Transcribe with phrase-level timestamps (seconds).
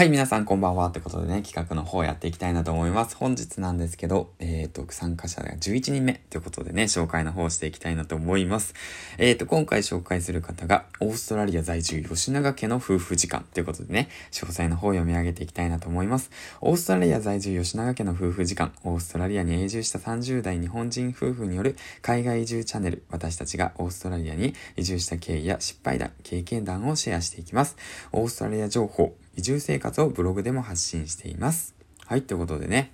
[0.00, 0.86] はい、皆さんこんばんは。
[0.86, 3.14] ってことでね、企画の方やっていきたいなと思います。
[3.16, 8.72] 本日なんですけど、えっ、ー、と、参加者が11人目ということでね、紹介の方していきたいなと思います。
[9.18, 16.30] えっ、ー、と、今回紹介する方が、オーストラリア在住吉永家の夫婦時間ということでね、詳細の方を読み上げていきたいなと思います。
[16.62, 27.76] オーストラリア在住吉永家の夫婦時間、オーストラリアに永住した30代日本人夫婦による海外移住チャンネル、私たちがオーストラリアに移住した経緯や失敗談、経験談をシェアしていきます。
[28.12, 31.74] オーストラリア情報、移住生活をブログでも発信しています。
[32.04, 32.92] はい、ということでね。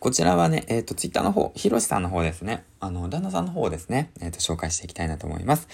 [0.00, 2.64] こちらはね、えっ、ー、と、ツイッターの方、ひろしさんの方ですね。
[2.80, 4.10] あの、旦那さんの方ですね。
[4.20, 5.68] えっ、ー、と、紹介していきたいなと思います。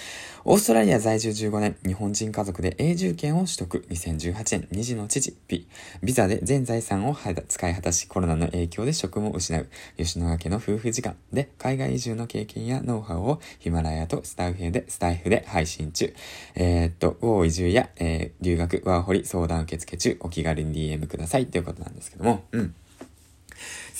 [0.45, 5.67] オーストラリア在住15年、日本人家族で永住権を取得、2018年、2児の父、ビ。
[6.03, 7.17] ビザで全財産を
[7.49, 16.15] 使い果たし、コロナの影響で職も失う、吉野家の夫婦時間で、海外移住の経験やノウハウをヒマラヤとスタイフで、スタイフで配信中。
[16.55, 22.75] えー、っと、ウォー移住や、えー、留学、ワーホリ、相談受付中、お気軽に DM くださいということなんですけども、うん。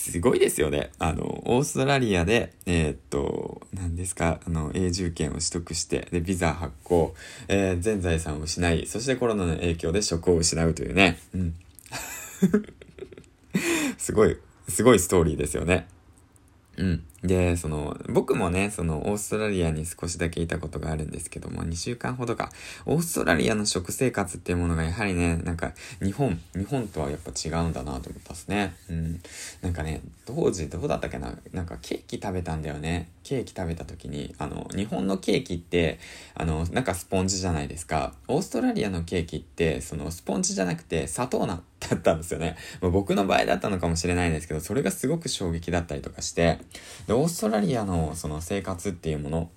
[0.01, 0.93] すごいですよね。
[0.99, 7.15] あの、オーストラリアで、えー、っと、何ですか、あの、永住権を取得して、で、ビザ発行、
[7.49, 11.19] えー、全財産を失い、そしてコロナの影響で職を失うというね。
[11.35, 11.55] うん。
[13.99, 15.87] すごい、すごいストーリーですよね。
[16.79, 17.05] うん。
[17.23, 22.51] で、その、僕もね、その、オーストラリアに少しだけいたことがあるんですけども、2週間ほどか、
[22.87, 28.75] オーストラリアの食生活っていうものがやはりね、なんか、日本、日本とはやっぱ違うんだなと思ったっすね。
[28.89, 29.21] うん。
[29.61, 33.11] なんかね、当時どうだったっけな、なんかケーキ食べたんだよね。
[33.23, 35.99] ケーキ食べた時に、あの、日本のケーキって、
[36.35, 38.15] あの、なんかスポンジじゃないですか。
[38.29, 42.57] オーストラリアのケーキって、その、スポンジじゃなくて砂糖な、だったんですよね。
[42.81, 46.59] まあ、僕の場合だったのかもしれないんですけど、それがすごく衝撃だったりとかして、
[47.07, 49.51] で、オーストラリアのその生活っていうもの、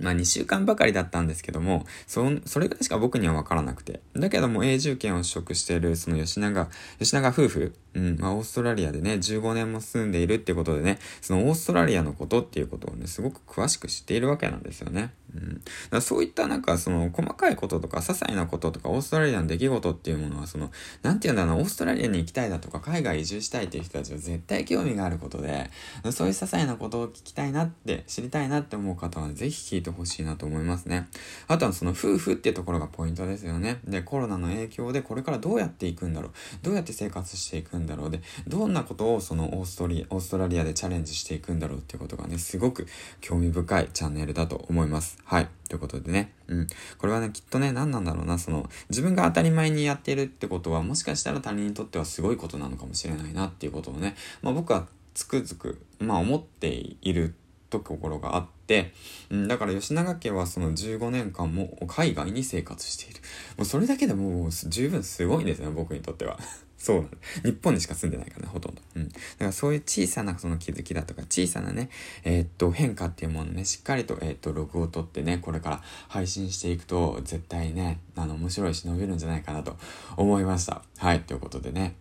[0.00, 4.00] まあ2週間ばかりだったんですけども、そ、それがしか僕にはわからなくて。
[4.14, 15.12] だけども永住権を取得しているその吉永、吉永夫婦、うん、まあオーストラリアでね、15年も住んでいるってことでね、そのオーストラリアのことっていうことをね、すごく詳しく知っているわけなんですよね。
[15.34, 15.62] うん。
[15.90, 20.70] だそういったなんかその細かいこととか些細なこととかオーストラリアの出来事っていうものはその、
[21.02, 25.70] なんて言うんだろうな、オーストラリアに行きたいだとか海外移住したいっていう人たちは絶対興味があることで、
[26.10, 31.08] そういう些細なことを聞きたいなって、知りたいなって思う方はぜひ聞いてほしいなと思いますね。
[31.48, 33.80] あとはその夫婦っていうところがポイントですよね。
[33.84, 36.32] で、コロナの影響でこれからどうやっていくんだろう
[36.62, 42.86] どうやって生活していくんだろうで、どんなことをそのオーストリオーストラリアでチャレンジしていくんだろうっていうことがね、すごく
[43.20, 45.21] 興味深いチャンネルだと思います。
[45.32, 45.48] はい。
[45.66, 46.34] ということでね。
[46.46, 46.66] うん。
[46.98, 57.34] これはね、きっとね、何なんだろうな、その、自分が当たり前にやってるってことは、もしかしたら他人にとってはすごいことなのかもしれないなっていうことをね、まあ僕はつくづく、まあ思っている
[57.70, 58.92] ところがあって、
[59.30, 63.20] うん、だから吉永家はその15年間も海外に生活している。
[63.56, 66.38] もうそれだけでもう十分すごいんですね、僕にとっては。
[66.82, 67.08] そうなの。
[67.44, 68.82] 日本にしか住んでないからね、ほとんど。
[68.96, 69.08] うん。
[69.08, 71.90] だからそういう小さなその気づきだとか、小さなね、
[72.24, 79.76] えー、っと、変化っていうものね、しっかりと、えー、っと、録音を取ってね、これから配信していくと、絶対ね、あの、面白いし伸びるんじゃないかなと
[80.16, 80.82] 思いました。
[80.98, 81.94] はい、ということでね。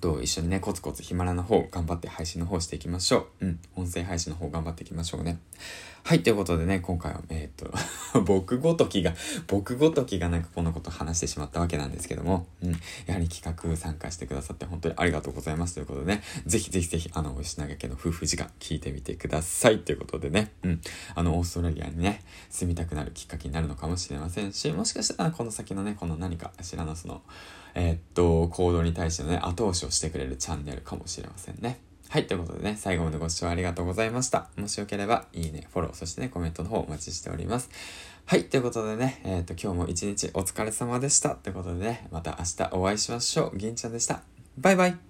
[0.00, 3.46] と、一緒にね、コツコツヒマラの方、頑張って配信の方していきましょう。
[3.46, 3.60] うん。
[3.76, 5.38] 音声配信の方頑張っていきましょうね。
[6.06, 7.70] はい、ということでね、今回は、えー、っ
[8.12, 9.12] と 僕ごときが、
[9.48, 12.70] 僕ごときがなんかこのこと話してしまったわけなんですけども、うん、
[13.06, 20.80] やはり企画参加してくださって本当にありがとうございますということでね、ぜひぜひぜひ、あの、吉永家の夫婦時間聞いてみてくださいということでね、うん、
[21.16, 27.22] あの、オーストラリアにね、住みたくなるきっかけになるのかもしれませんし、もしかしたらこの先のね、この何かしらのその、
[27.74, 31.80] えー、っと、行動に対してのね、後押しをしてくれるチャンネルかもしれませんね。
[32.08, 34.48] はい、ということでね、最後までご視聴ありがとうございました。
[34.56, 37.68] もしよければ、いいね、フォロー、そしてね、コメントの方お待ちしております。
[38.26, 41.30] はい、ということでね、えっ、ー、と、今日も一日お疲れ様でした。
[41.30, 43.56] ということでね、また明日お会いしましょう。
[43.56, 44.22] 銀ちゃんでした。
[44.56, 45.05] バイバイ。